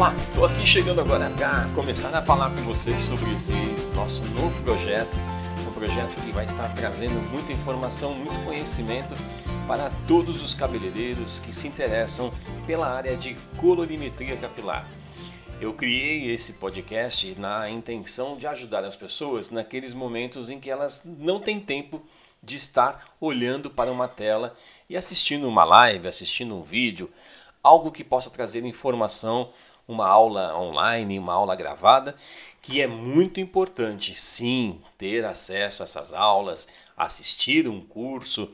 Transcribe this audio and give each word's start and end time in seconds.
Olá, 0.00 0.14
estou 0.16 0.46
aqui 0.46 0.66
chegando 0.66 0.98
agora 1.02 1.28
para 1.28 1.68
começar 1.74 2.08
a 2.16 2.22
falar 2.22 2.48
com 2.48 2.62
vocês 2.62 3.02
sobre 3.02 3.34
esse 3.34 3.52
nosso 3.94 4.24
novo 4.30 4.62
projeto, 4.62 5.14
um 5.68 5.72
projeto 5.74 6.16
que 6.24 6.32
vai 6.32 6.46
estar 6.46 6.74
trazendo 6.74 7.20
muita 7.28 7.52
informação, 7.52 8.14
muito 8.14 8.42
conhecimento 8.42 9.14
para 9.66 9.90
todos 10.08 10.42
os 10.42 10.54
cabeleireiros 10.54 11.38
que 11.38 11.54
se 11.54 11.68
interessam 11.68 12.32
pela 12.66 12.88
área 12.88 13.14
de 13.14 13.34
colorimetria 13.58 14.38
capilar. 14.38 14.88
Eu 15.60 15.74
criei 15.74 16.32
esse 16.32 16.54
podcast 16.54 17.38
na 17.38 17.68
intenção 17.68 18.38
de 18.38 18.46
ajudar 18.46 18.82
as 18.84 18.96
pessoas 18.96 19.50
naqueles 19.50 19.92
momentos 19.92 20.48
em 20.48 20.58
que 20.58 20.70
elas 20.70 21.02
não 21.04 21.40
têm 21.40 21.60
tempo 21.60 22.02
de 22.42 22.56
estar 22.56 23.14
olhando 23.20 23.68
para 23.68 23.92
uma 23.92 24.08
tela 24.08 24.54
e 24.88 24.96
assistindo 24.96 25.46
uma 25.46 25.64
live, 25.64 26.08
assistindo 26.08 26.56
um 26.56 26.62
vídeo, 26.62 27.10
algo 27.62 27.90
que 27.90 28.02
possa 28.02 28.30
trazer 28.30 28.64
informação, 28.64 29.50
uma 29.90 30.06
aula 30.06 30.56
online, 30.56 31.18
uma 31.18 31.34
aula 31.34 31.56
gravada, 31.56 32.14
que 32.62 32.80
é 32.80 32.86
muito 32.86 33.40
importante, 33.40 34.14
sim, 34.14 34.80
ter 34.96 35.24
acesso 35.24 35.82
a 35.82 35.84
essas 35.84 36.12
aulas, 36.12 36.68
assistir 36.96 37.66
um 37.66 37.80
curso, 37.80 38.48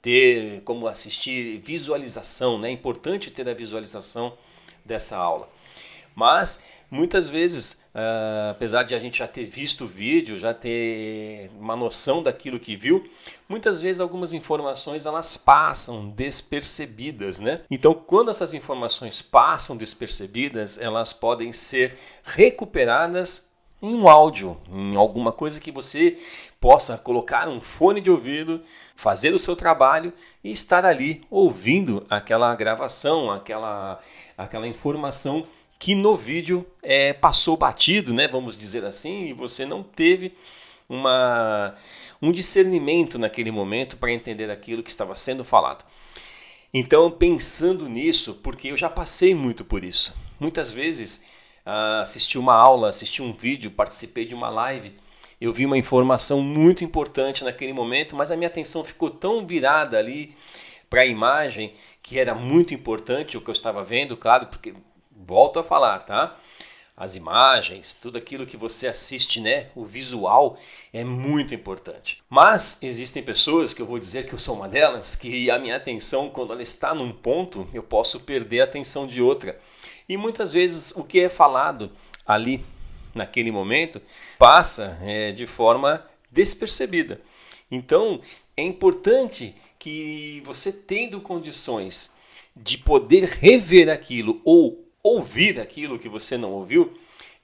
ter 0.00 0.62
como 0.62 0.86
assistir 0.86 1.58
visualização, 1.58 2.58
né? 2.58 2.68
É 2.68 2.72
importante 2.72 3.30
ter 3.30 3.48
a 3.48 3.54
visualização 3.54 4.36
dessa 4.84 5.16
aula. 5.16 5.48
Mas 6.18 6.60
muitas 6.90 7.28
vezes, 7.28 7.74
uh, 7.94 8.50
apesar 8.50 8.82
de 8.82 8.92
a 8.92 8.98
gente 8.98 9.20
já 9.20 9.28
ter 9.28 9.44
visto 9.44 9.84
o 9.84 9.86
vídeo, 9.86 10.36
já 10.36 10.52
ter 10.52 11.48
uma 11.56 11.76
noção 11.76 12.24
daquilo 12.24 12.58
que 12.58 12.74
viu, 12.74 13.08
muitas 13.48 13.80
vezes 13.80 14.00
algumas 14.00 14.32
informações 14.32 15.06
elas 15.06 15.36
passam 15.36 16.08
despercebidas, 16.08 17.38
né? 17.38 17.60
Então, 17.70 17.94
quando 17.94 18.32
essas 18.32 18.52
informações 18.52 19.22
passam 19.22 19.76
despercebidas, 19.76 20.76
elas 20.76 21.12
podem 21.12 21.52
ser 21.52 21.96
recuperadas 22.24 23.48
em 23.80 23.94
um 23.94 24.08
áudio, 24.08 24.60
em 24.68 24.96
alguma 24.96 25.30
coisa 25.30 25.60
que 25.60 25.70
você 25.70 26.18
possa 26.60 26.98
colocar 26.98 27.48
um 27.48 27.60
fone 27.60 28.00
de 28.00 28.10
ouvido, 28.10 28.60
fazer 28.96 29.32
o 29.32 29.38
seu 29.38 29.54
trabalho 29.54 30.12
e 30.42 30.50
estar 30.50 30.84
ali 30.84 31.22
ouvindo 31.30 32.04
aquela 32.10 32.52
gravação, 32.56 33.30
aquela, 33.30 34.00
aquela 34.36 34.66
informação 34.66 35.46
que 35.78 35.94
no 35.94 36.16
vídeo 36.16 36.66
é, 36.82 37.12
passou 37.12 37.56
batido, 37.56 38.12
né, 38.12 38.26
vamos 38.26 38.56
dizer 38.56 38.84
assim, 38.84 39.26
e 39.26 39.32
você 39.32 39.64
não 39.64 39.82
teve 39.82 40.32
uma, 40.88 41.74
um 42.20 42.32
discernimento 42.32 43.18
naquele 43.18 43.50
momento 43.50 43.96
para 43.96 44.12
entender 44.12 44.50
aquilo 44.50 44.82
que 44.82 44.90
estava 44.90 45.14
sendo 45.14 45.44
falado. 45.44 45.84
Então, 46.72 47.10
pensando 47.10 47.88
nisso, 47.88 48.40
porque 48.42 48.68
eu 48.68 48.76
já 48.76 48.90
passei 48.90 49.34
muito 49.34 49.64
por 49.64 49.84
isso. 49.84 50.14
Muitas 50.38 50.72
vezes 50.72 51.24
uh, 51.64 52.02
assisti 52.02 52.38
uma 52.38 52.54
aula, 52.54 52.90
assisti 52.90 53.22
um 53.22 53.32
vídeo, 53.32 53.70
participei 53.70 54.24
de 54.24 54.34
uma 54.34 54.50
live, 54.50 54.92
eu 55.40 55.52
vi 55.52 55.64
uma 55.64 55.78
informação 55.78 56.42
muito 56.42 56.82
importante 56.82 57.44
naquele 57.44 57.72
momento, 57.72 58.16
mas 58.16 58.30
a 58.30 58.36
minha 58.36 58.48
atenção 58.48 58.82
ficou 58.82 59.08
tão 59.08 59.46
virada 59.46 59.96
ali 59.96 60.34
para 60.90 61.02
a 61.02 61.06
imagem 61.06 61.72
que 62.02 62.18
era 62.18 62.34
muito 62.34 62.74
importante 62.74 63.36
o 63.36 63.40
que 63.40 63.48
eu 63.48 63.52
estava 63.52 63.84
vendo, 63.84 64.16
claro, 64.16 64.46
porque 64.46 64.74
volto 65.28 65.58
a 65.58 65.62
falar, 65.62 65.98
tá? 66.00 66.34
As 66.96 67.14
imagens, 67.14 67.94
tudo 67.94 68.16
aquilo 68.16 68.46
que 68.46 68.56
você 68.56 68.88
assiste, 68.88 69.40
né? 69.40 69.68
O 69.76 69.84
visual 69.84 70.58
é 70.90 71.04
muito 71.04 71.54
importante. 71.54 72.20
Mas 72.30 72.78
existem 72.82 73.22
pessoas 73.22 73.74
que 73.74 73.82
eu 73.82 73.86
vou 73.86 73.98
dizer 73.98 74.26
que 74.26 74.32
eu 74.32 74.38
sou 74.38 74.56
uma 74.56 74.68
delas, 74.68 75.14
que 75.14 75.50
a 75.50 75.58
minha 75.58 75.76
atenção, 75.76 76.30
quando 76.30 76.54
ela 76.54 76.62
está 76.62 76.94
num 76.94 77.12
ponto, 77.12 77.68
eu 77.74 77.82
posso 77.82 78.20
perder 78.20 78.62
a 78.62 78.64
atenção 78.64 79.06
de 79.06 79.20
outra. 79.20 79.60
E 80.08 80.16
muitas 80.16 80.50
vezes 80.50 80.92
o 80.96 81.04
que 81.04 81.20
é 81.20 81.28
falado 81.28 81.92
ali 82.26 82.64
naquele 83.14 83.52
momento 83.52 84.00
passa 84.38 84.98
é, 85.02 85.30
de 85.30 85.46
forma 85.46 86.04
despercebida. 86.32 87.20
Então 87.70 88.20
é 88.56 88.62
importante 88.62 89.54
que 89.78 90.42
você 90.44 90.72
tendo 90.72 91.20
condições 91.20 92.14
de 92.56 92.78
poder 92.78 93.24
rever 93.24 93.88
aquilo 93.88 94.40
ou 94.44 94.87
ouvir 95.08 95.58
aquilo 95.60 95.98
que 95.98 96.08
você 96.08 96.36
não 96.36 96.52
ouviu, 96.52 96.92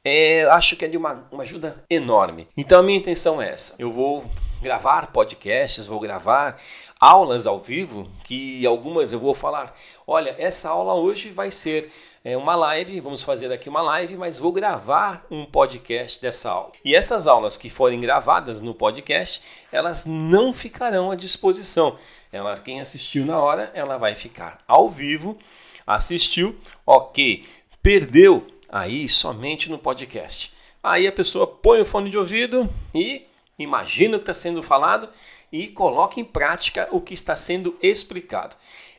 é, 0.05 0.45
acho 0.51 0.77
que 0.77 0.85
é 0.85 0.89
de 0.89 0.97
uma, 0.97 1.27
uma 1.33 1.43
ajuda 1.43 1.83
enorme. 1.89 2.47
Então 2.57 2.81
a 2.81 2.83
minha 2.83 2.99
intenção 2.99 3.41
é 3.41 3.51
essa. 3.51 3.75
Eu 3.79 3.91
vou 3.91 4.25
gravar 4.61 5.13
podcasts, 5.13 5.87
vou 5.87 6.01
gravar 6.01 6.59
aulas 7.01 7.47
ao 7.47 7.61
vivo, 7.61 8.09
que 8.25 8.65
algumas 8.67 9.13
eu 9.13 9.19
vou 9.19 9.35
falar, 9.35 9.75
olha, 10.07 10.35
essa 10.39 10.71
aula 10.71 10.95
hoje 10.95 11.31
vai 11.31 11.51
ser 11.51 11.91
é, 12.25 12.37
uma 12.37 12.55
live, 12.57 13.01
vamos 13.01 13.23
fazer 13.23 13.53
aqui 13.53 13.69
uma 13.69 13.83
live, 13.83 14.17
mas 14.17 14.39
vou 14.39 14.53
gravar 14.53 15.27
um 15.31 15.45
podcast 15.45 16.21
dessa 16.21 16.51
aula. 16.51 16.73
E 16.83 16.95
essas 16.95 17.27
aulas 17.27 17.57
que 17.59 17.69
forem 17.69 18.01
gravadas 18.01 18.63
no 18.63 18.75
podcast, 18.75 19.43
elas 19.71 20.07
não 20.07 20.55
ficarão 20.55 21.11
à 21.11 21.15
disposição. 21.15 21.97
Ela, 22.33 22.57
quem 22.57 22.81
assistiu 22.81 23.27
na 23.27 23.39
hora, 23.39 23.71
ela 23.75 23.99
vai 23.99 24.15
ficar 24.15 24.59
ao 24.67 24.89
vivo 24.89 25.39
Assistiu, 25.87 26.57
ok. 26.87 27.45
Perdeu, 27.83 28.47
aí 28.69 29.09
somente 29.09 29.71
no 29.71 29.79
podcast. 29.79 30.53
Aí 30.83 31.07
a 31.07 31.13
pessoa 31.13 31.47
põe 31.47 31.81
o 31.81 31.85
fone 31.85 32.11
de 32.11 32.19
ouvido 32.19 32.69
e 32.95 33.27
imagina 33.59 34.17
o 34.17 34.19
que 34.19 34.25
está 34.25 34.35
sendo 34.35 34.63
falado 34.63 35.09
e 35.53 35.69
coloca 35.69 36.19
em 36.19 36.25
prática 36.25 36.89
o 36.91 37.01
que 37.01 37.15
está 37.15 37.37
sendo 37.37 37.77
explicado. 37.83 38.57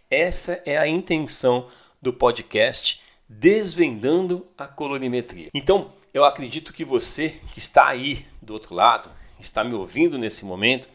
Essa 0.09 0.61
é 0.65 0.77
a 0.77 0.87
intenção 0.87 1.67
do 2.01 2.13
podcast 2.13 3.01
Desvendando 3.27 4.47
a 4.57 4.67
Colorimetria. 4.67 5.49
Então, 5.53 5.91
eu 6.13 6.23
acredito 6.23 6.71
que 6.71 6.85
você 6.85 7.41
que 7.51 7.59
está 7.59 7.87
aí 7.87 8.25
do 8.41 8.53
outro 8.53 8.73
lado, 8.73 9.09
está 9.39 9.63
me 9.63 9.73
ouvindo 9.73 10.17
nesse 10.17 10.45
momento, 10.45 10.87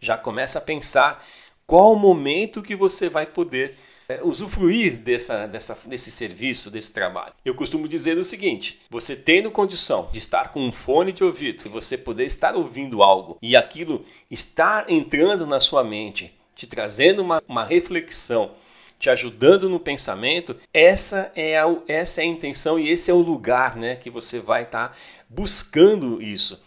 já 0.00 0.16
começa 0.16 0.58
a 0.58 0.62
pensar 0.62 1.24
qual 1.66 1.92
o 1.92 1.96
momento 1.96 2.62
que 2.62 2.74
você 2.74 3.08
vai 3.08 3.26
poder 3.26 3.76
é, 4.12 4.20
usufruir 4.22 4.98
dessa, 4.98 5.46
dessa, 5.46 5.78
desse 5.86 6.10
serviço, 6.10 6.70
desse 6.70 6.92
trabalho. 6.92 7.32
Eu 7.44 7.54
costumo 7.54 7.88
dizer 7.88 8.18
o 8.18 8.24
seguinte: 8.24 8.80
você 8.90 9.16
tendo 9.16 9.50
condição 9.50 10.08
de 10.12 10.18
estar 10.18 10.50
com 10.50 10.60
um 10.60 10.72
fone 10.72 11.12
de 11.12 11.24
ouvido 11.24 11.62
e 11.64 11.68
você 11.68 11.96
poder 11.96 12.24
estar 12.24 12.54
ouvindo 12.54 13.02
algo 13.02 13.38
e 13.40 13.56
aquilo 13.56 14.04
estar 14.30 14.90
entrando 14.90 15.46
na 15.46 15.60
sua 15.60 15.82
mente, 15.82 16.32
te 16.54 16.66
trazendo 16.66 17.22
uma, 17.22 17.42
uma 17.48 17.64
reflexão, 17.64 18.50
te 18.98 19.08
ajudando 19.08 19.68
no 19.68 19.80
pensamento, 19.80 20.56
essa 20.72 21.32
é 21.34 21.58
a, 21.58 21.64
essa 21.88 22.20
é 22.20 22.24
a 22.24 22.26
intenção 22.26 22.78
e 22.78 22.90
esse 22.90 23.10
é 23.10 23.14
o 23.14 23.18
lugar 23.18 23.76
né, 23.76 23.96
que 23.96 24.10
você 24.10 24.40
vai 24.40 24.64
estar 24.64 24.90
tá 24.90 24.96
buscando 25.28 26.22
isso. 26.22 26.62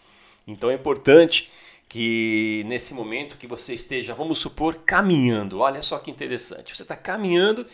Então 0.46 0.70
é 0.70 0.74
importante 0.74 1.48
que 1.96 2.62
nesse 2.66 2.92
momento 2.92 3.38
que 3.38 3.46
você 3.46 3.72
esteja, 3.72 4.12
vamos 4.12 4.38
supor, 4.38 4.82
caminhando. 4.84 5.60
Olha 5.60 5.80
só 5.80 5.98
que 5.98 6.10
interessante. 6.10 6.76
Você 6.76 6.82
está 6.82 6.94
caminhando 6.94 7.64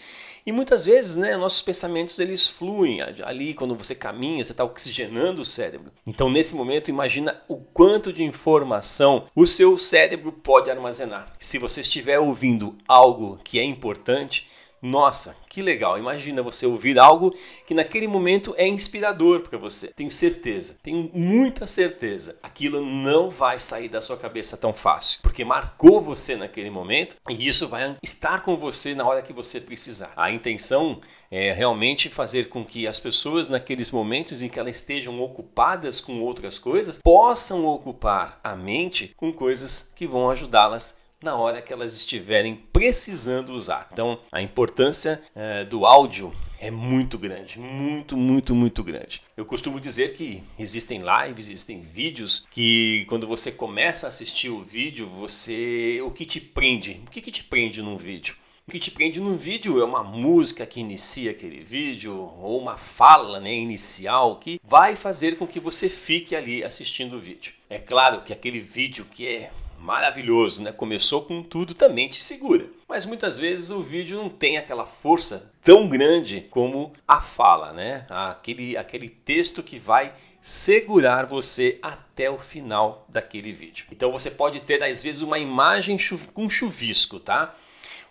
e 0.47 0.53
muitas 0.53 0.85
vezes, 0.85 1.17
né, 1.17 1.37
nossos 1.37 1.61
pensamentos 1.61 2.21
eles 2.21 2.47
fluem 2.47 3.01
ali 3.03 3.53
quando 3.53 3.75
você 3.75 3.97
caminha, 3.97 4.45
você 4.45 4.53
está 4.53 4.63
oxigenando 4.63 5.43
o 5.43 5.45
cérebro. 5.45 5.91
Então, 6.07 6.31
nesse 6.31 6.55
momento, 6.55 6.89
imagina 6.89 7.43
o 7.49 7.57
quanto 7.57 8.13
de 8.13 8.23
informação 8.23 9.25
o 9.35 9.45
seu 9.45 9.77
cérebro 9.77 10.31
pode 10.31 10.71
armazenar. 10.71 11.33
Se 11.41 11.59
você 11.59 11.81
estiver 11.81 12.21
ouvindo 12.21 12.79
algo 12.87 13.41
que 13.43 13.59
é 13.59 13.65
importante, 13.65 14.47
nossa, 14.83 15.37
que 15.49 15.63
legal! 15.63 15.97
Imagina 15.97 16.43
você 16.43 16.67
ouvir 16.67 16.99
algo 16.99 17.33
que 17.69 17.73
naquele 17.73 18.09
momento 18.09 18.53
é 18.59 18.67
inspirador 18.67 19.43
para 19.43 19.57
você. 19.57 19.89
Tenho 19.95 20.11
certeza, 20.11 20.77
tenho 20.83 21.09
muita 21.15 21.69
certeza. 21.69 22.37
Aquilo 22.43 22.85
não 22.85 23.31
vai 23.31 23.61
sair 23.61 23.89
da 23.89 24.01
sua 24.01 24.17
cabeça 24.17 24.57
tão 24.57 24.73
fácil, 24.73 25.21
porque 25.23 25.45
marcou 25.45 26.03
você 26.03 26.35
naquele 26.35 26.69
momento 26.69 27.17
e 27.31 27.47
isso 27.47 27.69
vai 27.69 27.97
estar 28.03 28.43
com 28.43 28.57
você 28.57 28.93
na 28.93 29.07
hora 29.07 29.23
que 29.23 29.33
você 29.33 29.61
precisar. 29.61 30.13
A 30.17 30.33
intenção 30.33 31.01
é 31.31 31.53
realmente 31.53 32.09
fazer 32.09 32.49
com 32.49 32.65
que 32.65 32.87
as 32.89 32.99
pessoas 32.99 33.47
naqueles 33.47 33.93
momentos 33.93 34.43
em 34.43 34.49
que 34.49 34.59
elas 34.59 34.77
estejam 34.77 35.21
ocupadas 35.21 36.01
com 36.01 36.21
outras 36.21 36.59
coisas 36.59 36.99
possam 36.99 37.65
ocupar 37.67 38.41
a 38.43 38.57
mente 38.57 39.15
com 39.17 39.33
coisas 39.33 39.93
que 39.95 40.09
vão 40.09 40.29
ajudá-las 40.29 41.02
na 41.23 41.37
hora 41.37 41.63
que 41.63 41.73
elas 41.73 41.95
estiverem 41.95 42.57
precisando 42.73 43.53
usar. 43.53 43.89
Então, 43.93 44.19
a 44.31 44.43
importância 44.43 45.23
é, 45.35 45.65
do 45.65 45.87
áudio 45.87 46.33
é 46.59 46.71
muito 46.71 47.19
grande, 47.19 47.59
muito, 47.59 48.17
muito, 48.17 48.55
muito 48.55 48.85
grande. 48.85 49.23
Eu 49.37 49.45
costumo 49.45 49.81
dizer 49.81 50.15
que 50.15 50.43
existem 50.59 51.01
lives, 51.01 51.49
existem 51.49 51.83
vídeos 51.83 52.47
que 52.51 53.05
quando 53.09 53.27
você 53.27 53.51
começa 53.51 54.07
a 54.07 54.09
assistir 54.09 54.49
o 54.49 54.63
vídeo, 54.63 55.09
você 55.09 56.01
o 56.05 56.11
que 56.11 56.25
te 56.25 56.41
prende? 56.41 57.01
O 57.07 57.11
que, 57.11 57.21
que 57.21 57.33
te 57.33 57.43
prende 57.43 57.83
num 57.83 57.97
vídeo? 57.97 58.37
O 58.65 58.71
que 58.71 58.79
te 58.79 58.93
prende 58.93 59.19
num 59.19 59.37
vídeo 59.37 59.81
é 59.81 59.85
uma 59.85 60.05
música 60.05 60.65
que 60.65 60.79
inicia 60.79 61.33
aquele 61.33 61.65
vídeo 61.65 62.15
ou 62.15 62.61
uma 62.61 62.77
fala 62.77 63.41
né, 63.41 63.53
inicial 63.53 64.37
que 64.37 64.61
vai 64.63 64.95
fazer 64.95 65.37
com 65.37 65.49
que 65.49 65.59
você 65.59 65.89
fique 65.89 66.37
ali 66.37 66.63
assistindo 66.63 67.17
o 67.17 67.21
vídeo. 67.21 67.53
É 67.69 67.81
claro 67.81 68.23
que 68.23 68.33
aquele 68.33 68.61
vídeo 68.61 69.05
que 69.13 69.27
é 69.27 69.51
maravilhoso, 69.83 70.63
né? 70.63 70.71
Começou 70.73 71.23
com 71.23 71.43
tudo, 71.43 71.75
também 71.75 72.09
te 72.09 72.23
segura. 72.23 72.67
Mas 72.89 73.05
muitas 73.05 73.39
vezes 73.39 73.71
o 73.71 73.83
vídeo 73.83 74.17
não 74.17 74.29
tem 74.29 74.57
aquela 74.57 74.87
força 74.87 75.51
tão 75.61 75.89
grande 75.89 76.47
como 76.51 76.93
a 77.07 77.21
fala, 77.21 77.73
né? 77.73 78.07
Aquele, 78.09 78.77
aquele 78.77 79.09
texto 79.09 79.63
que 79.63 79.79
vai 79.79 80.13
segurar 80.41 81.27
você 81.27 81.79
até 81.83 82.31
o 82.31 82.39
final 82.39 83.07
daquele 83.09 83.53
vídeo. 83.53 83.87
Então 83.91 84.13
você 84.13 84.31
pode 84.31 84.61
ter 84.61 84.83
às 84.83 85.03
vezes 85.03 85.21
uma 85.21 85.39
imagem 85.39 85.97
com 86.33 86.49
chuvisco, 86.49 87.19
tá? 87.19 87.55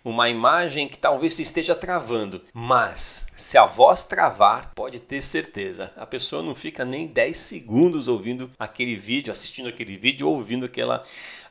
Uma 0.04 0.28
imagem 0.28 0.88
que 0.88 0.98
talvez 0.98 1.34
se 1.34 1.42
esteja 1.42 1.74
travando, 1.74 2.42
mas 2.52 3.26
se 3.34 3.56
a 3.56 3.66
voz 3.66 4.04
travar, 4.04 4.72
pode 4.74 4.98
ter 4.98 5.22
certeza, 5.22 5.92
a 5.96 6.06
pessoa 6.06 6.42
não 6.42 6.54
fica 6.54 6.84
nem 6.84 7.06
10 7.06 7.36
segundos 7.36 8.08
ouvindo 8.08 8.50
aquele 8.58 8.96
vídeo, 8.96 9.32
assistindo 9.32 9.68
aquele 9.68 9.96
vídeo, 9.96 10.28
ouvindo 10.28 10.66
aquela, 10.66 11.02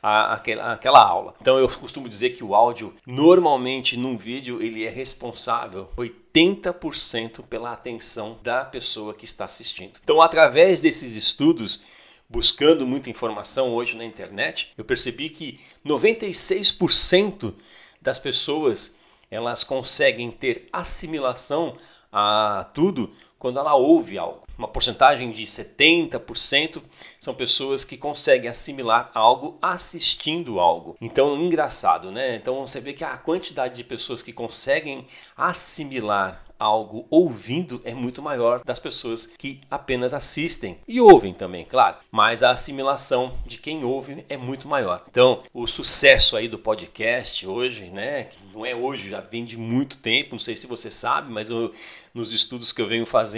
a, 0.02 0.34
aquela, 0.34 0.72
aquela 0.72 1.02
aula. 1.02 1.34
Então 1.40 1.58
eu 1.58 1.68
costumo 1.68 2.08
dizer 2.08 2.30
que 2.30 2.44
o 2.44 2.54
áudio, 2.54 2.94
normalmente 3.06 3.96
num 3.96 4.16
vídeo, 4.16 4.62
ele 4.62 4.84
é 4.84 4.90
responsável 4.90 5.90
80% 5.96 7.42
pela 7.44 7.72
atenção 7.72 8.38
da 8.42 8.64
pessoa 8.64 9.14
que 9.14 9.24
está 9.24 9.44
assistindo. 9.44 9.98
Então, 10.02 10.20
através 10.20 10.80
desses 10.80 11.16
estudos, 11.16 11.82
buscando 12.28 12.86
muita 12.86 13.10
informação 13.10 13.70
hoje 13.70 13.96
na 13.96 14.04
internet, 14.04 14.70
eu 14.76 14.84
percebi 14.84 15.28
que 15.28 15.60
96% 15.84 17.54
das 18.02 18.18
pessoas 18.18 18.96
elas 19.30 19.64
conseguem 19.64 20.30
ter 20.30 20.68
assimilação 20.70 21.74
a 22.12 22.70
tudo 22.74 23.10
quando 23.42 23.58
ela 23.58 23.74
ouve 23.74 24.16
algo. 24.16 24.38
Uma 24.56 24.68
porcentagem 24.68 25.32
de 25.32 25.42
70% 25.42 26.80
são 27.18 27.34
pessoas 27.34 27.84
que 27.84 27.96
conseguem 27.96 28.48
assimilar 28.48 29.10
algo 29.12 29.58
assistindo 29.60 30.60
algo. 30.60 30.96
Então, 31.00 31.36
engraçado, 31.36 32.12
né? 32.12 32.36
Então 32.36 32.64
você 32.64 32.80
vê 32.80 32.92
que 32.92 33.02
a 33.02 33.16
quantidade 33.16 33.74
de 33.74 33.82
pessoas 33.82 34.22
que 34.22 34.32
conseguem 34.32 35.04
assimilar 35.36 36.44
algo 36.62 37.04
ouvindo 37.10 37.80
é 37.84 37.92
muito 37.92 38.22
maior 38.22 38.62
das 38.64 38.78
pessoas 38.78 39.26
que 39.26 39.60
apenas 39.68 40.14
assistem 40.14 40.78
e 40.86 41.00
ouvem 41.00 41.34
também, 41.34 41.64
claro, 41.64 41.96
mas 42.10 42.44
a 42.44 42.52
assimilação 42.52 43.36
de 43.44 43.58
quem 43.58 43.82
ouve 43.82 44.24
é 44.28 44.36
muito 44.36 44.68
maior. 44.68 45.04
Então, 45.10 45.42
o 45.52 45.66
sucesso 45.66 46.36
aí 46.36 46.46
do 46.46 46.58
podcast 46.58 47.44
hoje, 47.44 47.86
né, 47.86 48.24
que 48.24 48.38
não 48.54 48.64
é 48.64 48.74
hoje, 48.76 49.10
já 49.10 49.20
vem 49.20 49.44
de 49.44 49.56
muito 49.56 49.98
tempo, 49.98 50.32
não 50.32 50.38
sei 50.38 50.54
se 50.54 50.68
você 50.68 50.88
sabe, 50.88 51.32
mas 51.32 51.50
eu, 51.50 51.72
nos 52.14 52.32
estudos 52.32 52.70
que 52.70 52.80
eu 52.80 52.86
venho 52.86 53.04
fazendo, 53.06 53.31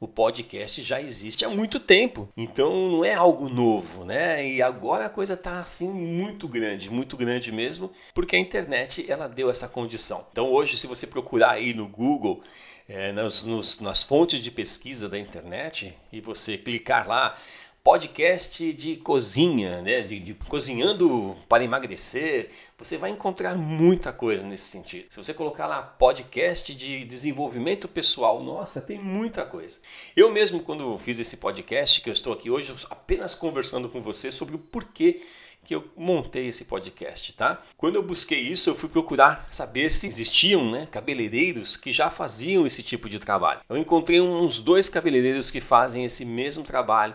o 0.00 0.06
podcast 0.06 0.82
já 0.82 1.00
existe 1.00 1.44
há 1.44 1.48
muito 1.48 1.80
tempo. 1.80 2.28
Então, 2.36 2.90
não 2.90 3.04
é 3.04 3.14
algo 3.14 3.48
novo, 3.48 4.04
né? 4.04 4.46
E 4.46 4.62
agora 4.62 5.06
a 5.06 5.10
coisa 5.10 5.34
está 5.34 5.60
assim 5.60 5.92
muito 5.92 6.48
grande, 6.48 6.90
muito 6.90 7.16
grande 7.16 7.52
mesmo, 7.52 7.90
porque 8.14 8.36
a 8.36 8.38
internet 8.38 9.10
ela 9.10 9.28
deu 9.28 9.50
essa 9.50 9.68
condição. 9.68 10.26
Então, 10.30 10.50
hoje 10.50 10.78
se 10.78 10.86
você 10.86 11.06
procurar 11.06 11.52
aí 11.52 11.74
no 11.74 11.88
Google 11.88 12.42
é, 12.88 13.12
nos, 13.12 13.78
nas 13.80 14.02
fontes 14.02 14.40
de 14.40 14.50
pesquisa 14.50 15.08
da 15.08 15.18
internet 15.18 15.94
e 16.10 16.20
você 16.20 16.56
clicar 16.56 17.06
lá 17.06 17.36
podcast 17.82 18.72
de 18.72 18.96
cozinha, 18.96 19.80
né, 19.80 20.02
de, 20.02 20.20
de, 20.20 20.34
cozinhando 20.34 21.34
para 21.48 21.64
emagrecer, 21.64 22.50
você 22.76 22.96
vai 22.96 23.10
encontrar 23.10 23.56
muita 23.56 24.12
coisa 24.12 24.42
nesse 24.42 24.64
sentido. 24.64 25.06
Se 25.10 25.16
você 25.16 25.32
colocar 25.32 25.66
lá 25.66 25.82
podcast 25.82 26.74
de 26.74 27.04
desenvolvimento 27.04 27.88
pessoal, 27.88 28.42
nossa, 28.42 28.80
tem 28.80 28.98
muita 28.98 29.44
coisa. 29.44 29.80
Eu 30.16 30.30
mesmo 30.30 30.60
quando 30.60 30.98
fiz 30.98 31.18
esse 31.18 31.38
podcast 31.38 32.00
que 32.00 32.08
eu 32.10 32.12
estou 32.12 32.32
aqui 32.32 32.50
hoje, 32.50 32.74
apenas 32.90 33.34
conversando 33.34 33.88
com 33.88 34.02
você 34.02 34.30
sobre 34.30 34.54
o 34.54 34.58
porquê 34.58 35.20
que 35.64 35.74
eu 35.74 35.86
montei 35.96 36.46
esse 36.46 36.64
podcast, 36.64 37.34
tá? 37.34 37.60
Quando 37.76 37.96
eu 37.96 38.02
busquei 38.02 38.38
isso, 38.38 38.70
eu 38.70 38.74
fui 38.74 38.88
procurar 38.88 39.46
saber 39.50 39.92
se 39.92 40.06
existiam, 40.06 40.70
né, 40.70 40.86
cabeleireiros 40.90 41.76
que 41.76 41.92
já 41.92 42.08
faziam 42.08 42.66
esse 42.66 42.82
tipo 42.82 43.06
de 43.06 43.18
trabalho. 43.18 43.60
Eu 43.68 43.76
encontrei 43.76 44.18
uns 44.18 44.60
dois 44.60 44.88
cabeleireiros 44.88 45.50
que 45.50 45.60
fazem 45.60 46.06
esse 46.06 46.24
mesmo 46.24 46.64
trabalho 46.64 47.14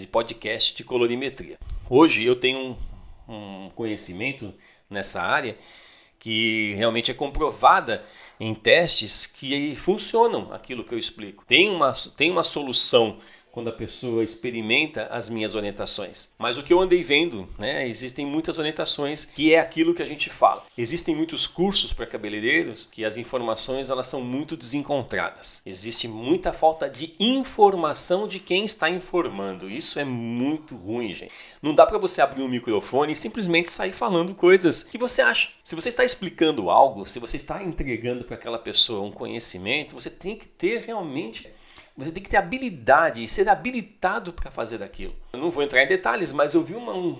de 0.00 0.06
podcast 0.06 0.74
de 0.74 0.82
colorimetria. 0.82 1.58
Hoje 1.88 2.24
eu 2.24 2.34
tenho 2.34 2.76
um, 3.28 3.66
um 3.66 3.70
conhecimento 3.70 4.52
nessa 4.88 5.22
área 5.22 5.56
que 6.18 6.74
realmente 6.76 7.10
é 7.10 7.14
comprovada 7.14 8.04
em 8.38 8.54
testes 8.54 9.26
que 9.26 9.74
funcionam 9.76 10.52
aquilo 10.52 10.84
que 10.84 10.92
eu 10.92 10.98
explico. 10.98 11.44
Tem 11.46 11.70
uma, 11.70 11.92
tem 12.16 12.30
uma 12.30 12.44
solução 12.44 13.18
quando 13.50 13.68
a 13.68 13.72
pessoa 13.72 14.22
experimenta 14.22 15.06
as 15.06 15.28
minhas 15.28 15.54
orientações. 15.54 16.30
Mas 16.38 16.58
o 16.58 16.62
que 16.62 16.72
eu 16.72 16.80
andei 16.80 17.02
vendo, 17.02 17.48
né, 17.58 17.86
existem 17.88 18.26
muitas 18.26 18.58
orientações 18.58 19.24
que 19.24 19.52
é 19.54 19.58
aquilo 19.58 19.94
que 19.94 20.02
a 20.02 20.06
gente 20.06 20.30
fala. 20.30 20.64
Existem 20.76 21.14
muitos 21.14 21.46
cursos 21.46 21.92
para 21.92 22.06
cabeleireiros 22.06 22.88
que 22.90 23.04
as 23.04 23.16
informações 23.16 23.90
elas 23.90 24.06
são 24.06 24.20
muito 24.20 24.56
desencontradas. 24.56 25.62
Existe 25.66 26.08
muita 26.08 26.52
falta 26.52 26.88
de 26.88 27.14
informação 27.18 28.26
de 28.26 28.38
quem 28.38 28.64
está 28.64 28.88
informando. 28.88 29.68
Isso 29.68 29.98
é 29.98 30.04
muito 30.04 30.76
ruim, 30.76 31.12
gente. 31.12 31.32
Não 31.62 31.74
dá 31.74 31.86
para 31.86 31.98
você 31.98 32.22
abrir 32.22 32.42
um 32.42 32.48
microfone 32.48 33.12
e 33.12 33.16
simplesmente 33.16 33.68
sair 33.68 33.92
falando 33.92 34.34
coisas 34.34 34.82
que 34.82 34.98
você 34.98 35.22
acha. 35.22 35.48
Se 35.64 35.74
você 35.74 35.88
está 35.88 36.04
explicando 36.04 36.70
algo, 36.70 37.06
se 37.06 37.18
você 37.18 37.36
está 37.36 37.62
entregando 37.62 38.24
para 38.24 38.36
aquela 38.36 38.58
pessoa 38.58 39.06
um 39.06 39.12
conhecimento, 39.12 39.94
você 39.94 40.10
tem 40.10 40.36
que 40.36 40.46
ter 40.46 40.80
realmente 40.80 41.48
você 42.04 42.12
tem 42.12 42.22
que 42.22 42.30
ter 42.30 42.36
habilidade 42.36 43.22
e 43.22 43.28
ser 43.28 43.48
habilitado 43.48 44.32
para 44.32 44.50
fazer 44.50 44.78
daquilo. 44.78 45.14
Eu 45.32 45.38
não 45.38 45.50
vou 45.50 45.62
entrar 45.62 45.82
em 45.82 45.86
detalhes, 45.86 46.32
mas 46.32 46.54
eu 46.54 46.62
vi 46.62 46.74
uma, 46.74 46.92
um 46.92 47.16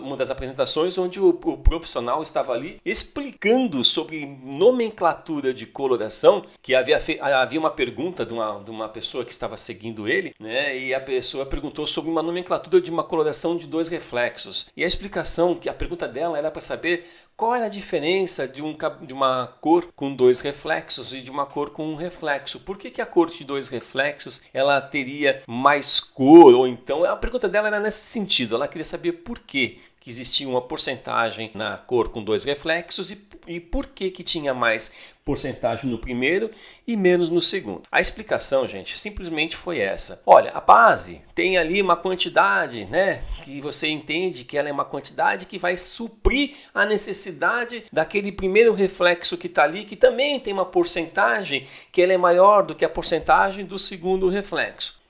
uma 0.00 0.16
das 0.16 0.30
apresentações 0.30 0.96
onde 0.98 1.18
o, 1.20 1.28
o, 1.28 1.56
profissional 1.58 2.22
estava 2.22 2.52
ali 2.52 2.80
explicando 2.84 3.84
sobre 3.84 4.26
nomenclatura 4.26 5.52
de 5.52 5.66
coloração, 5.66 6.44
que 6.62 6.74
havia, 6.74 6.98
havia 7.20 7.58
uma 7.58 7.70
pergunta 7.70 8.24
de 8.24 8.32
uma, 8.32 8.62
de 8.62 8.70
uma 8.70 8.88
pessoa 8.88 9.24
que 9.24 9.32
estava 9.32 9.56
seguindo 9.56 10.06
ele, 10.08 10.34
né? 10.38 10.76
E 10.76 10.94
a 10.94 11.00
pessoa 11.00 11.46
perguntou 11.46 11.86
sobre 11.86 12.10
uma 12.10 12.22
nomenclatura 12.22 12.80
de 12.80 12.90
uma 12.90 13.04
coloração 13.04 13.56
de 13.56 13.66
dois 13.66 13.88
reflexos. 13.88 14.68
E 14.76 14.84
a 14.84 14.86
explicação, 14.86 15.54
que 15.54 15.68
a 15.68 15.74
pergunta 15.74 16.06
dela 16.06 16.38
era 16.38 16.50
para 16.50 16.60
saber 16.60 17.04
qual 17.36 17.54
era 17.54 17.66
a 17.66 17.68
diferença 17.68 18.46
de, 18.46 18.62
um, 18.62 18.76
de 19.02 19.12
uma 19.12 19.48
cor 19.60 19.88
com 19.96 20.14
dois 20.14 20.40
reflexos 20.40 21.12
e 21.12 21.20
de 21.20 21.32
uma 21.32 21.44
cor 21.44 21.70
com 21.70 21.84
um 21.84 21.96
reflexo? 21.96 22.60
Por 22.60 22.78
que, 22.78 22.90
que 22.90 23.02
a 23.02 23.06
cor 23.06 23.28
de 23.28 23.42
dois 23.42 23.68
reflexos 23.68 24.23
ela 24.52 24.80
teria 24.80 25.42
mais 25.46 26.00
cor? 26.00 26.54
Ou 26.54 26.66
então, 26.66 27.04
a 27.04 27.16
pergunta 27.16 27.48
dela 27.48 27.68
era 27.68 27.80
nesse 27.80 28.06
sentido, 28.08 28.54
ela 28.54 28.68
queria 28.68 28.84
saber 28.84 29.12
por 29.12 29.38
quê 29.40 29.78
que 30.04 30.10
existia 30.10 30.46
uma 30.46 30.60
porcentagem 30.60 31.50
na 31.54 31.78
cor 31.78 32.10
com 32.10 32.22
dois 32.22 32.44
reflexos 32.44 33.10
e, 33.10 33.26
e 33.46 33.58
por 33.58 33.86
que, 33.86 34.10
que 34.10 34.22
tinha 34.22 34.52
mais 34.52 35.14
porcentagem 35.24 35.90
no 35.90 35.96
primeiro 35.96 36.50
e 36.86 36.94
menos 36.94 37.30
no 37.30 37.40
segundo. 37.40 37.84
A 37.90 38.02
explicação, 38.02 38.68
gente, 38.68 38.98
simplesmente 38.98 39.56
foi 39.56 39.78
essa. 39.78 40.22
Olha, 40.26 40.50
a 40.50 40.60
base 40.60 41.22
tem 41.34 41.56
ali 41.56 41.80
uma 41.80 41.96
quantidade, 41.96 42.84
né, 42.84 43.22
que 43.42 43.62
você 43.62 43.88
entende 43.88 44.44
que 44.44 44.58
ela 44.58 44.68
é 44.68 44.72
uma 44.72 44.84
quantidade 44.84 45.46
que 45.46 45.58
vai 45.58 45.74
suprir 45.78 46.54
a 46.74 46.84
necessidade 46.84 47.84
daquele 47.90 48.30
primeiro 48.30 48.74
reflexo 48.74 49.38
que 49.38 49.46
está 49.46 49.62
ali, 49.62 49.86
que 49.86 49.96
também 49.96 50.38
tem 50.38 50.52
uma 50.52 50.66
porcentagem 50.66 51.66
que 51.90 52.02
ela 52.02 52.12
é 52.12 52.18
maior 52.18 52.62
do 52.62 52.74
que 52.74 52.84
a 52.84 52.90
porcentagem 52.90 53.64
do 53.64 53.78
segundo 53.78 54.28
reflexo. 54.28 55.02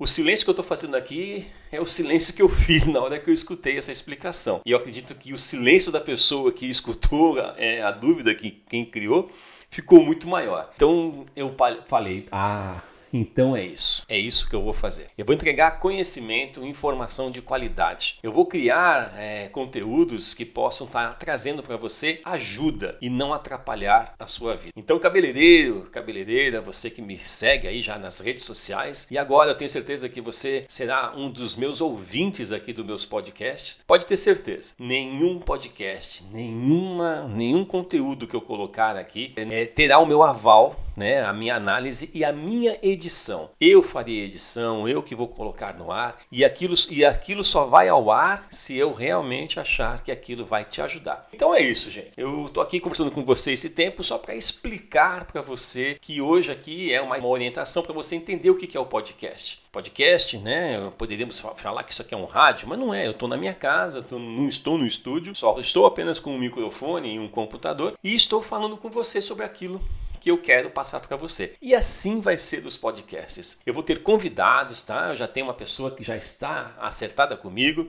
O 0.00 0.06
silêncio 0.06 0.46
que 0.46 0.48
eu 0.48 0.52
estou 0.52 0.64
fazendo 0.64 0.96
aqui 0.96 1.44
é 1.70 1.78
o 1.78 1.84
silêncio 1.84 2.32
que 2.32 2.40
eu 2.40 2.48
fiz 2.48 2.86
na 2.86 2.98
hora 3.00 3.18
que 3.18 3.28
eu 3.28 3.34
escutei 3.34 3.76
essa 3.76 3.92
explicação. 3.92 4.62
E 4.64 4.70
eu 4.70 4.78
acredito 4.78 5.14
que 5.14 5.34
o 5.34 5.38
silêncio 5.38 5.92
da 5.92 6.00
pessoa 6.00 6.50
que 6.50 6.64
escutou 6.64 7.38
é, 7.58 7.82
a 7.82 7.90
dúvida 7.90 8.34
que 8.34 8.50
quem 8.50 8.82
criou 8.82 9.30
ficou 9.68 10.02
muito 10.02 10.26
maior. 10.26 10.70
Então 10.74 11.26
eu 11.36 11.54
falei, 11.84 12.24
ah, 12.32 12.80
então 13.12 13.56
é 13.56 13.64
isso. 13.64 14.04
É 14.08 14.18
isso 14.18 14.48
que 14.48 14.54
eu 14.54 14.62
vou 14.62 14.72
fazer. 14.72 15.08
Eu 15.16 15.24
vou 15.24 15.34
entregar 15.34 15.78
conhecimento, 15.78 16.64
informação 16.64 17.30
de 17.30 17.42
qualidade. 17.42 18.18
Eu 18.22 18.32
vou 18.32 18.46
criar 18.46 19.14
é, 19.16 19.48
conteúdos 19.48 20.34
que 20.34 20.44
possam 20.44 20.86
estar 20.86 21.16
trazendo 21.18 21.62
para 21.62 21.76
você 21.76 22.20
ajuda 22.24 22.96
e 23.00 23.10
não 23.10 23.32
atrapalhar 23.32 24.14
a 24.18 24.26
sua 24.26 24.56
vida. 24.56 24.72
Então, 24.76 24.98
cabeleireiro, 24.98 25.88
cabeleireira, 25.90 26.60
você 26.60 26.90
que 26.90 27.02
me 27.02 27.18
segue 27.18 27.66
aí 27.66 27.82
já 27.82 27.98
nas 27.98 28.20
redes 28.20 28.44
sociais 28.44 29.06
e 29.10 29.18
agora 29.18 29.50
eu 29.50 29.56
tenho 29.56 29.70
certeza 29.70 30.08
que 30.08 30.20
você 30.20 30.64
será 30.68 31.12
um 31.16 31.30
dos 31.30 31.56
meus 31.56 31.80
ouvintes 31.80 32.52
aqui 32.52 32.72
dos 32.72 32.86
meus 32.86 33.04
podcasts. 33.04 33.82
Pode 33.86 34.06
ter 34.06 34.16
certeza. 34.16 34.74
Nenhum 34.78 35.38
podcast, 35.38 36.24
nenhuma, 36.32 37.26
nenhum 37.28 37.64
conteúdo 37.64 38.26
que 38.26 38.36
eu 38.36 38.40
colocar 38.40 38.96
aqui 38.96 39.32
é, 39.36 39.66
terá 39.66 39.98
o 39.98 40.06
meu 40.06 40.22
aval 40.22 40.76
né, 41.00 41.24
a 41.24 41.32
minha 41.32 41.56
análise 41.56 42.10
e 42.12 42.22
a 42.22 42.30
minha 42.30 42.78
edição. 42.82 43.48
Eu 43.58 43.82
farei 43.82 44.22
edição, 44.22 44.86
eu 44.86 45.02
que 45.02 45.14
vou 45.14 45.28
colocar 45.28 45.72
no 45.72 45.90
ar 45.90 46.20
e 46.30 46.44
aquilo, 46.44 46.74
e 46.90 47.02
aquilo 47.06 47.42
só 47.42 47.64
vai 47.64 47.88
ao 47.88 48.10
ar 48.10 48.46
se 48.50 48.76
eu 48.76 48.92
realmente 48.92 49.58
achar 49.58 50.02
que 50.02 50.12
aquilo 50.12 50.44
vai 50.44 50.62
te 50.62 50.82
ajudar. 50.82 51.26
Então 51.32 51.54
é 51.54 51.62
isso, 51.62 51.90
gente. 51.90 52.10
Eu 52.18 52.50
tô 52.52 52.60
aqui 52.60 52.78
conversando 52.78 53.10
com 53.10 53.24
você 53.24 53.52
esse 53.52 53.70
tempo 53.70 54.04
só 54.04 54.18
para 54.18 54.34
explicar 54.34 55.24
para 55.24 55.40
você 55.40 55.96
que 55.98 56.20
hoje 56.20 56.52
aqui 56.52 56.92
é 56.92 57.00
uma, 57.00 57.16
uma 57.16 57.28
orientação 57.28 57.82
para 57.82 57.94
você 57.94 58.14
entender 58.14 58.50
o 58.50 58.56
que 58.56 58.76
é 58.76 58.80
o 58.80 58.84
podcast 58.84 59.58
podcast, 59.72 60.36
né? 60.36 60.90
Poderíamos 60.98 61.38
falar 61.54 61.84
que 61.84 61.92
isso 61.92 62.02
aqui 62.02 62.12
é 62.12 62.16
um 62.16 62.24
rádio, 62.24 62.68
mas 62.68 62.76
não 62.76 62.92
é. 62.92 63.06
Eu 63.06 63.12
estou 63.12 63.28
na 63.28 63.36
minha 63.36 63.54
casa, 63.54 64.02
tô, 64.02 64.18
não 64.18 64.48
estou 64.48 64.76
no 64.76 64.84
estúdio, 64.84 65.32
só 65.34 65.60
estou 65.60 65.86
apenas 65.86 66.18
com 66.18 66.34
um 66.34 66.38
microfone 66.38 67.14
e 67.14 67.18
um 67.20 67.28
computador 67.28 67.96
e 68.02 68.16
estou 68.16 68.42
falando 68.42 68.76
com 68.76 68.90
você 68.90 69.22
sobre 69.22 69.44
aquilo 69.44 69.80
que 70.20 70.30
eu 70.30 70.38
quero 70.38 70.70
passar 70.70 71.00
para 71.00 71.16
você. 71.16 71.54
E 71.60 71.74
assim 71.74 72.20
vai 72.20 72.38
ser 72.38 72.64
os 72.66 72.76
podcasts. 72.76 73.58
Eu 73.64 73.72
vou 73.72 73.82
ter 73.82 74.02
convidados, 74.02 74.82
tá? 74.82 75.08
Eu 75.08 75.16
já 75.16 75.26
tenho 75.26 75.46
uma 75.46 75.54
pessoa 75.54 75.90
que 75.90 76.04
já 76.04 76.16
está 76.16 76.74
acertada 76.78 77.36
comigo. 77.36 77.88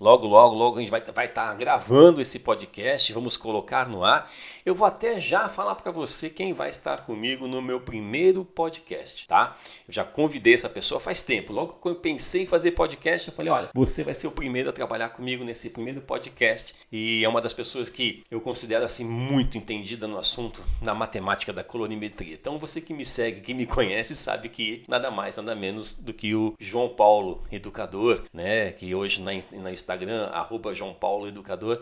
Logo, 0.00 0.26
logo, 0.26 0.56
logo 0.56 0.76
a 0.76 0.80
gente 0.80 0.90
vai 0.90 0.98
estar 0.98 1.12
vai 1.12 1.28
tá 1.28 1.54
gravando 1.54 2.20
esse 2.20 2.40
podcast, 2.40 3.12
vamos 3.12 3.36
colocar 3.36 3.88
no 3.88 4.04
ar. 4.04 4.28
Eu 4.66 4.74
vou 4.74 4.86
até 4.86 5.20
já 5.20 5.48
falar 5.48 5.76
para 5.76 5.92
você 5.92 6.28
quem 6.28 6.52
vai 6.52 6.68
estar 6.68 7.02
comigo 7.02 7.46
no 7.46 7.62
meu 7.62 7.80
primeiro 7.80 8.44
podcast, 8.44 9.28
tá? 9.28 9.56
Eu 9.86 9.94
já 9.94 10.02
convidei 10.02 10.54
essa 10.54 10.68
pessoa 10.68 10.98
faz 10.98 11.22
tempo. 11.22 11.52
Logo 11.52 11.74
que 11.74 11.88
eu 11.88 11.94
pensei 11.94 12.42
em 12.42 12.46
fazer 12.46 12.72
podcast, 12.72 13.28
eu 13.28 13.34
falei: 13.34 13.52
olha, 13.52 13.70
você 13.72 14.02
vai 14.02 14.14
ser 14.14 14.26
o 14.26 14.32
primeiro 14.32 14.68
a 14.68 14.72
trabalhar 14.72 15.10
comigo 15.10 15.44
nesse 15.44 15.70
primeiro 15.70 16.00
podcast. 16.00 16.74
E 16.90 17.24
é 17.24 17.28
uma 17.28 17.40
das 17.40 17.52
pessoas 17.52 17.88
que 17.88 18.24
eu 18.28 18.40
considero 18.40 18.84
assim 18.84 19.04
muito 19.04 19.56
entendida 19.56 20.08
no 20.08 20.18
assunto, 20.18 20.60
na 20.82 20.92
matemática 20.92 21.52
da 21.52 21.62
colorimetria. 21.62 22.34
Então 22.34 22.58
você 22.58 22.80
que 22.80 22.92
me 22.92 23.04
segue, 23.04 23.42
que 23.42 23.54
me 23.54 23.64
conhece, 23.64 24.16
sabe 24.16 24.48
que 24.48 24.82
nada 24.88 25.08
mais, 25.08 25.36
nada 25.36 25.54
menos 25.54 25.94
do 25.94 26.12
que 26.12 26.34
o 26.34 26.54
João 26.58 26.88
Paulo, 26.88 27.44
educador, 27.52 28.22
né? 28.32 28.72
Que 28.72 28.92
hoje 28.92 29.22
na, 29.22 29.30
na 29.52 29.72
Instagram, 29.84 30.26
arroba 30.26 30.74
João 30.74 30.94
Paulo 30.94 31.28
Educador. 31.28 31.80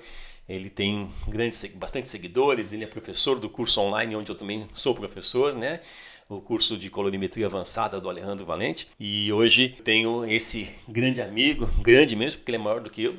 Ele 0.48 0.68
tem 0.68 1.08
grandes, 1.28 1.64
bastante 1.76 2.08
seguidores, 2.08 2.72
ele 2.72 2.84
é 2.84 2.86
professor 2.86 3.38
do 3.38 3.48
curso 3.48 3.80
online, 3.80 4.16
onde 4.16 4.30
eu 4.30 4.36
também 4.36 4.68
sou 4.74 4.94
professor, 4.94 5.54
né? 5.54 5.80
O 6.28 6.40
curso 6.40 6.76
de 6.76 6.88
colorimetria 6.88 7.46
avançada 7.46 8.00
do 8.00 8.08
Alejandro 8.08 8.44
Valente. 8.44 8.88
E 8.98 9.32
hoje 9.32 9.68
tenho 9.84 10.24
esse 10.24 10.68
grande 10.88 11.20
amigo, 11.20 11.68
grande 11.82 12.16
mesmo, 12.16 12.38
porque 12.38 12.50
ele 12.50 12.58
é 12.58 12.60
maior 12.60 12.80
do 12.80 12.90
que 12.90 13.04
eu. 13.04 13.14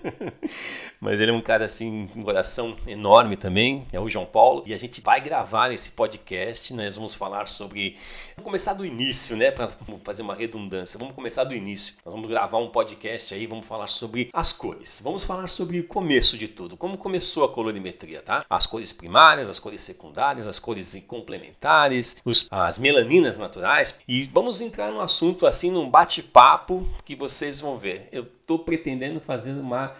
Mas 1.00 1.20
ele 1.20 1.30
é 1.30 1.34
um 1.34 1.40
cara 1.40 1.64
assim, 1.64 2.08
um 2.14 2.22
coração 2.22 2.76
enorme 2.86 3.36
também, 3.36 3.86
é 3.92 4.00
o 4.00 4.08
João 4.08 4.26
Paulo. 4.26 4.62
E 4.66 4.74
a 4.74 4.76
gente 4.76 5.00
vai 5.00 5.20
gravar 5.20 5.72
esse 5.72 5.92
podcast, 5.92 6.74
nós 6.74 6.96
vamos 6.96 7.14
falar 7.14 7.48
sobre. 7.48 7.96
Vamos 8.36 8.44
começar 8.44 8.74
do 8.74 8.84
início, 8.84 9.36
né? 9.36 9.50
Para 9.50 9.68
fazer 10.04 10.22
uma 10.22 10.34
redundância. 10.34 10.98
Vamos 10.98 11.14
começar 11.14 11.44
do 11.44 11.54
início. 11.54 11.94
Nós 12.04 12.14
vamos 12.14 12.28
gravar 12.28 12.58
um 12.58 12.68
podcast 12.68 13.34
aí, 13.34 13.46
vamos 13.46 13.66
falar 13.66 13.86
sobre 13.86 14.28
as 14.32 14.52
cores. 14.52 15.00
Vamos 15.02 15.24
falar 15.24 15.46
sobre 15.48 15.80
o 15.80 15.84
começo 15.84 16.36
de 16.36 16.48
tudo, 16.48 16.76
como 16.76 16.98
começou 16.98 17.44
a 17.44 17.48
colorimetria, 17.48 18.20
tá? 18.22 18.44
As 18.48 18.66
cores 18.66 18.92
primárias, 18.92 19.48
as 19.48 19.58
cores 19.58 19.80
secundárias, 19.80 20.46
as 20.46 20.58
cores 20.58 21.02
complementares, 21.06 22.07
os, 22.24 22.46
as 22.50 22.78
melaninas 22.78 23.36
naturais. 23.36 23.98
E 24.06 24.24
vamos 24.24 24.60
entrar 24.60 24.90
no 24.90 25.00
assunto 25.00 25.46
assim, 25.46 25.70
num 25.70 25.90
bate-papo 25.90 26.88
que 27.04 27.14
vocês 27.14 27.60
vão 27.60 27.78
ver. 27.78 28.08
Eu 28.12 28.22
estou 28.22 28.58
pretendendo 28.58 29.20
fazer 29.20 29.52
uma, 29.52 29.92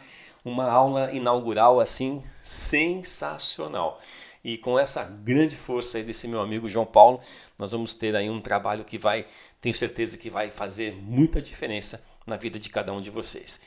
uma 0.44 0.70
aula 0.70 1.12
inaugural 1.12 1.80
assim 1.80 2.22
sensacional. 2.42 4.00
E 4.44 4.56
com 4.56 4.78
essa 4.78 5.04
grande 5.04 5.56
força 5.56 5.98
aí 5.98 6.04
desse 6.04 6.28
meu 6.28 6.40
amigo 6.40 6.68
João 6.68 6.86
Paulo, 6.86 7.20
nós 7.58 7.72
vamos 7.72 7.94
ter 7.94 8.14
aí 8.14 8.30
um 8.30 8.40
trabalho 8.40 8.84
que 8.84 8.96
vai, 8.96 9.26
tenho 9.60 9.74
certeza 9.74 10.16
que 10.16 10.30
vai 10.30 10.50
fazer 10.50 10.94
muita 10.94 11.42
diferença 11.42 12.02
na 12.26 12.36
vida 12.36 12.58
de 12.58 12.70
cada 12.70 12.92
um 12.92 13.02
de 13.02 13.10
vocês. 13.10 13.60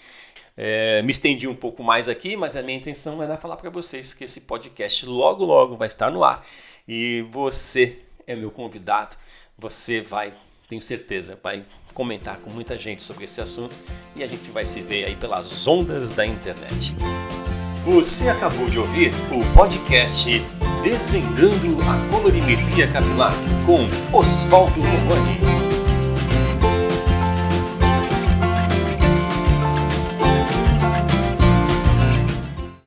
É, 0.55 1.01
me 1.01 1.11
estendi 1.11 1.47
um 1.47 1.55
pouco 1.55 1.83
mais 1.83 2.09
aqui, 2.09 2.35
mas 2.35 2.55
a 2.55 2.61
minha 2.61 2.77
intenção 2.77 3.21
era 3.21 3.37
falar 3.37 3.55
para 3.55 3.69
vocês 3.69 4.13
que 4.13 4.23
esse 4.23 4.41
podcast 4.41 5.05
logo 5.05 5.45
logo 5.45 5.77
vai 5.77 5.87
estar 5.87 6.11
no 6.11 6.23
ar 6.23 6.45
e 6.87 7.25
você 7.31 7.99
é 8.31 8.35
meu 8.35 8.51
convidado. 8.51 9.15
Você 9.57 10.01
vai, 10.01 10.33
tenho 10.67 10.81
certeza, 10.81 11.37
vai 11.41 11.63
comentar 11.93 12.37
com 12.37 12.49
muita 12.49 12.77
gente 12.77 13.03
sobre 13.03 13.25
esse 13.25 13.41
assunto 13.41 13.75
e 14.15 14.23
a 14.23 14.27
gente 14.27 14.49
vai 14.49 14.65
se 14.65 14.81
ver 14.81 15.05
aí 15.05 15.15
pelas 15.15 15.67
ondas 15.67 16.13
da 16.13 16.25
internet. 16.25 16.95
Você 17.85 18.29
acabou 18.29 18.69
de 18.69 18.79
ouvir 18.79 19.11
o 19.31 19.53
podcast 19.53 20.29
Desvendando 20.83 21.77
a 21.83 22.11
Colorimetria 22.11 22.87
Capilar 22.91 23.33
com 23.65 23.85
Oswaldo 24.17 24.81
Romani. 24.81 25.60